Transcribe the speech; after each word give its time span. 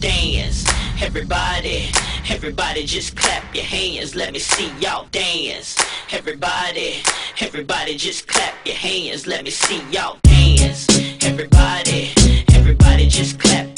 dance. 0.00 0.64
Everybody, 1.00 1.88
everybody 2.28 2.84
just 2.84 3.16
clap 3.16 3.54
your 3.54 3.64
hands. 3.64 4.14
Let 4.14 4.32
me 4.32 4.38
see 4.38 4.70
y'all 4.80 5.06
dance. 5.10 5.76
Everybody, 6.12 7.02
everybody 7.40 7.96
just 7.96 8.26
clap 8.26 8.54
your 8.66 8.76
hands. 8.76 9.26
Let 9.26 9.44
me 9.44 9.50
see 9.50 9.82
y'all 9.90 10.18
dance. 10.22 10.86
Everybody, 11.24 12.12
everybody 12.54 13.08
just 13.08 13.38
clap 13.40 13.77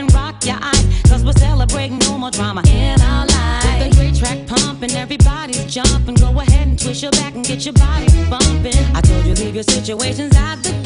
drama 2.31 2.61
in 2.67 2.99
our 3.01 3.25
lives. 3.27 3.65
With 3.65 3.93
a 3.93 3.95
great 3.95 4.15
track 4.15 4.47
pumping, 4.47 4.91
everybody's 4.91 5.65
jumping. 5.65 6.15
Go 6.15 6.39
ahead 6.39 6.67
and 6.67 6.79
twist 6.79 7.01
your 7.01 7.11
back 7.11 7.35
and 7.35 7.45
get 7.45 7.65
your 7.65 7.73
body 7.73 8.07
bumping. 8.29 8.77
I 8.95 9.01
told 9.01 9.25
you 9.25 9.33
leave 9.35 9.55
your 9.55 9.63
situations 9.63 10.35
out 10.35 10.63
the 10.63 10.80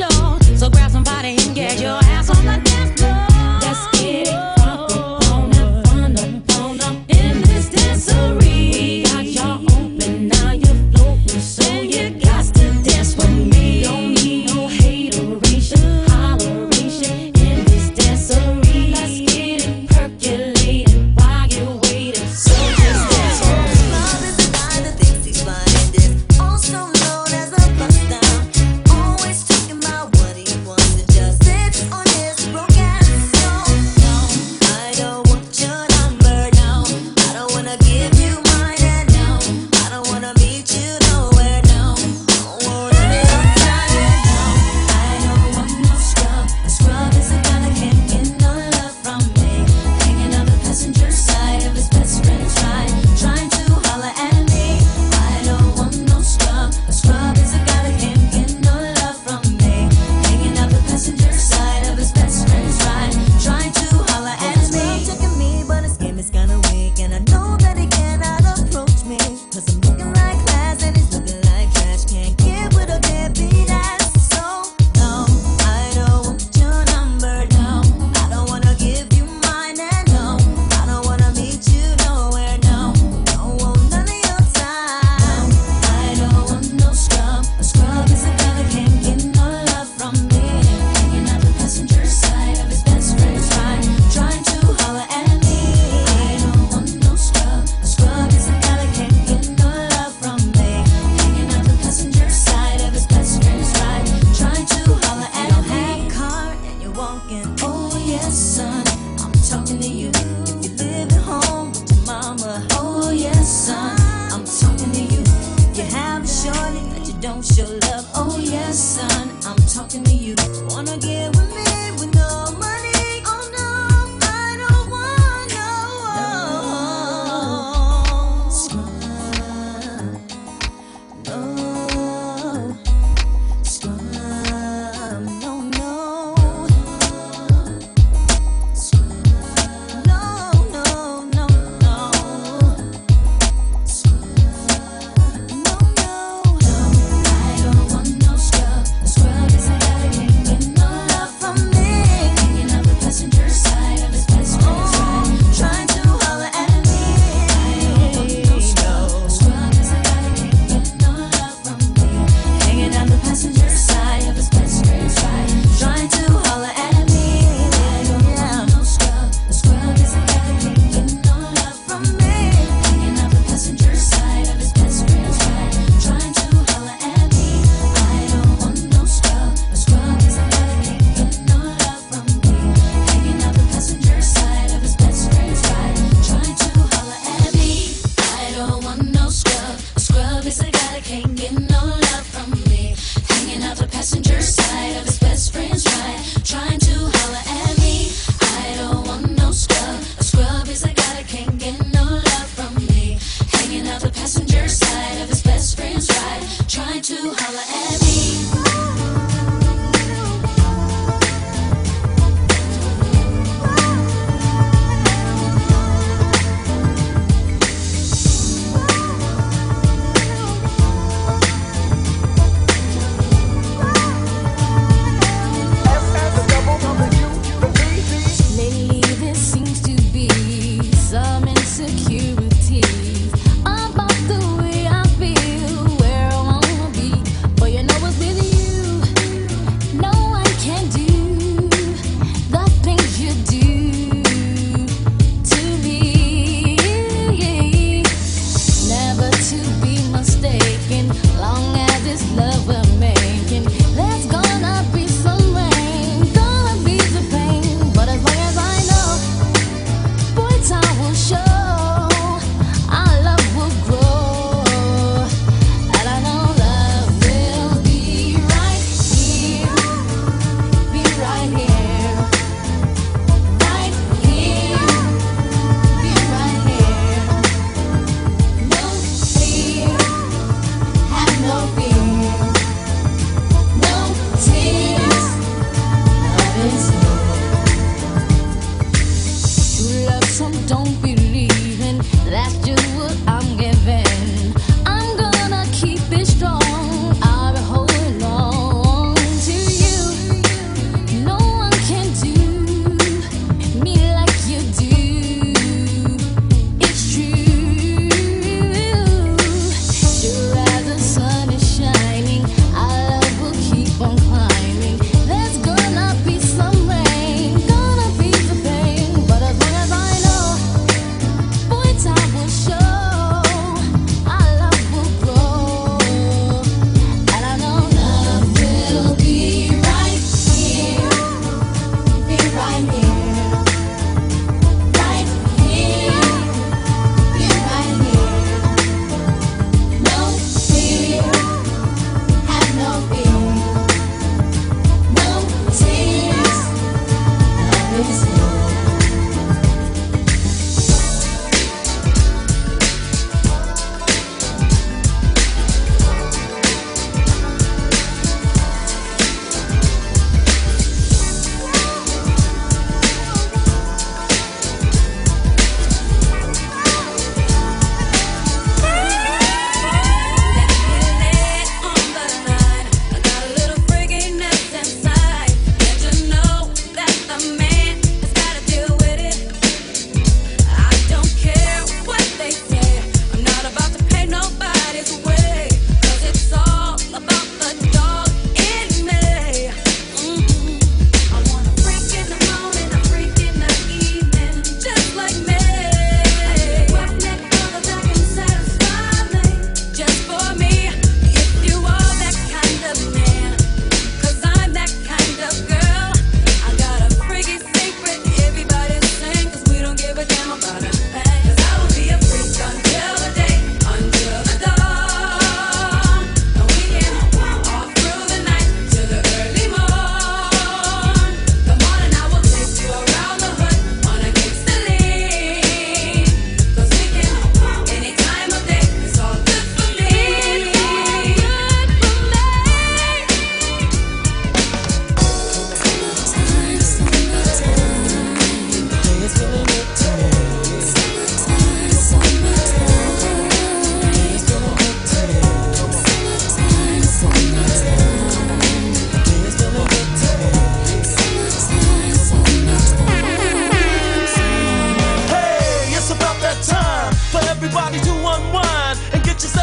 your 117.54 117.68
love. 117.68 118.10
Oh 118.16 118.40
yes, 118.42 118.78
son, 118.98 119.30
I'm 119.46 119.58
talking 119.68 120.04
to 120.04 120.12
you. 120.14 120.36
Wanna 120.70 120.95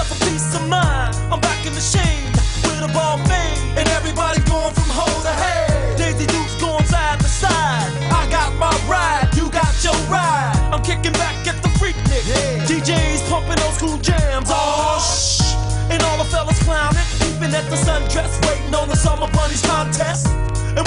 myself 0.02 0.20
a 0.20 0.30
peace 0.30 0.54
of 0.54 0.68
mind. 0.68 1.14
I'm 1.30 1.40
back 1.40 1.64
in 1.66 1.72
the 1.72 1.80
shade 1.80 2.26
with 2.64 2.82
a 2.82 2.92
ball 2.92 3.18
fade. 3.28 3.58
And 3.78 3.88
everybody 3.90 4.40
going 4.50 4.74
from 4.74 4.88
hole 4.90 5.22
to 5.22 5.28
head. 5.30 5.96
Daisy 5.98 6.26
Dukes 6.26 6.60
going 6.60 6.84
side 6.86 7.20
to 7.20 7.28
side. 7.28 7.92
I 8.10 8.28
got 8.30 8.54
my 8.58 8.72
ride, 8.88 9.28
you 9.34 9.50
got 9.50 9.72
your 9.84 9.96
ride. 10.10 10.56
I'm 10.72 10.82
kicking 10.82 11.12
back 11.12 11.46
at 11.46 11.62
the 11.62 11.68
freak 11.78 11.96
nick. 12.08 12.24
DJs 12.68 13.28
pumping 13.28 13.60
old 13.62 13.74
school 13.74 13.98
jams. 13.98 14.48
Oh, 14.50 14.98
shh. 14.98 15.54
And 15.90 16.02
all 16.02 16.18
the 16.18 16.28
fellas 16.30 16.62
clowning, 16.62 17.08
peeping 17.20 17.54
at 17.54 17.68
the 17.70 17.76
sundress, 17.76 18.32
waiting 18.46 18.74
on 18.74 18.88
the 18.88 18.96
summer 18.96 19.28
bunnies 19.32 19.62
contest. 19.62 20.26
And 20.76 20.81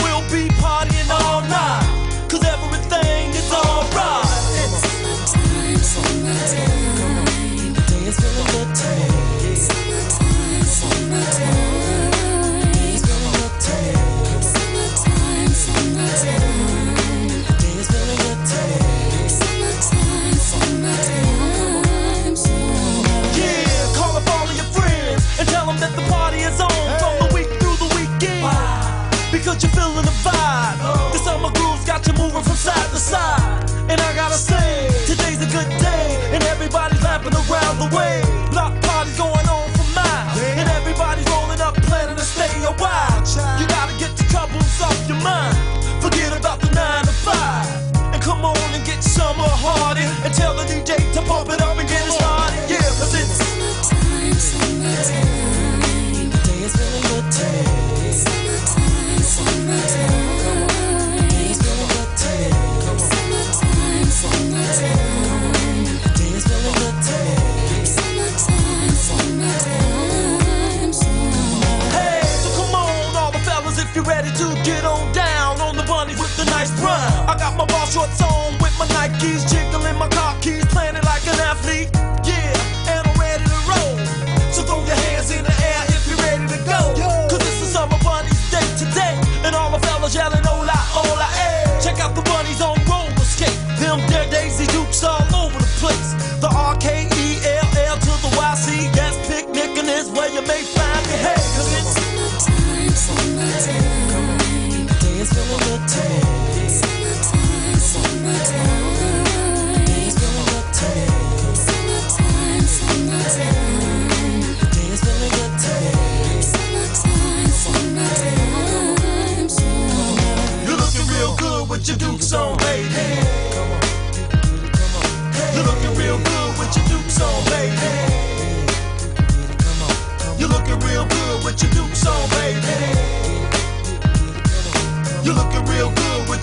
ready 74.08 74.30
to 74.30 74.48
get 74.64 74.86
on 74.86 75.12
down 75.14 75.60
on 75.62 75.76
the 75.76 75.84
bunny 75.84 76.16
with 76.16 76.36
the 76.38 76.46
nice 76.46 76.72
brown. 76.80 77.30
I 77.30 77.36
got 77.38 77.58
my 77.58 77.66
ball 77.66 77.86
shorts 77.88 78.22
on 78.22 78.54
with 78.60 78.78
my 78.78 78.86
Nikes, 78.94 79.50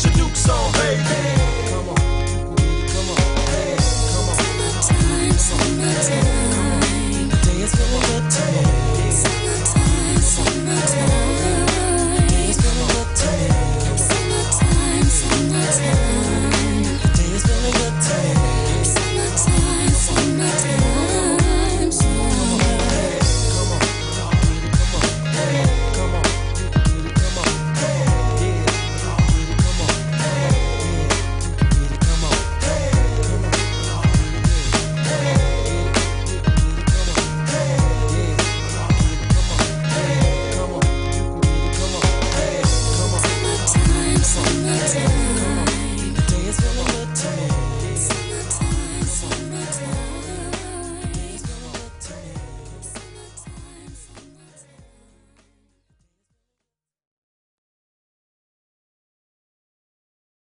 your 0.05 0.15
dukes 0.15 0.49
on, 0.49 0.73
baby. 0.73 1.32